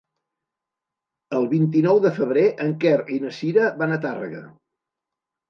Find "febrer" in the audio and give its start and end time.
2.15-2.47